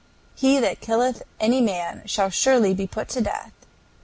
"He 0.33 0.59
that 0.59 0.81
killeth 0.81 1.21
any 1.39 1.61
man 1.61 2.01
shall 2.07 2.31
surely 2.31 2.73
be 2.73 2.87
put 2.87 3.07
to 3.09 3.21
death. 3.21 3.51